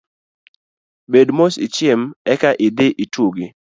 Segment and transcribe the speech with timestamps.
[1.11, 2.01] Bed mos ichiem
[2.33, 3.45] eka idhi itugi.